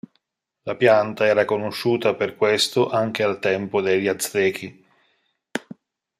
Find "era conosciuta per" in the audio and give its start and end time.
1.27-2.35